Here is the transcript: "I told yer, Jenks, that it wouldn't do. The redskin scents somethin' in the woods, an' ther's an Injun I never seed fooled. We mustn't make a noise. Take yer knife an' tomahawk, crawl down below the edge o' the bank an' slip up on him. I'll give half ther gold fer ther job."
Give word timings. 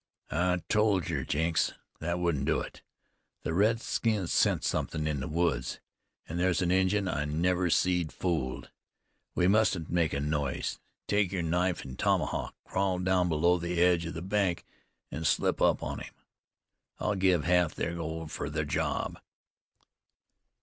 "I 0.31 0.57
told 0.67 1.09
yer, 1.09 1.23
Jenks, 1.23 1.73
that 1.99 2.13
it 2.13 2.17
wouldn't 2.17 2.45
do. 2.45 2.63
The 3.43 3.53
redskin 3.53 4.25
scents 4.25 4.67
somethin' 4.67 5.05
in 5.05 5.19
the 5.19 5.27
woods, 5.27 5.79
an' 6.27 6.39
ther's 6.39 6.59
an 6.63 6.71
Injun 6.71 7.07
I 7.07 7.25
never 7.25 7.69
seed 7.69 8.11
fooled. 8.11 8.71
We 9.35 9.47
mustn't 9.47 9.91
make 9.91 10.13
a 10.13 10.19
noise. 10.19 10.79
Take 11.07 11.31
yer 11.31 11.43
knife 11.43 11.85
an' 11.85 11.97
tomahawk, 11.97 12.55
crawl 12.63 12.97
down 12.97 13.29
below 13.29 13.59
the 13.59 13.79
edge 13.79 14.07
o' 14.07 14.11
the 14.11 14.23
bank 14.23 14.65
an' 15.11 15.23
slip 15.23 15.61
up 15.61 15.83
on 15.83 15.99
him. 15.99 16.15
I'll 16.97 17.13
give 17.13 17.43
half 17.43 17.73
ther 17.73 17.93
gold 17.93 18.31
fer 18.31 18.49
ther 18.49 18.65
job." 18.65 19.19